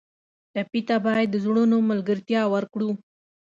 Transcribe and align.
ټپي 0.53 0.81
ته 0.87 0.95
باید 1.05 1.27
د 1.31 1.35
زړونو 1.45 1.77
ملګرتیا 1.89 2.41
ورکړو. 2.53 2.89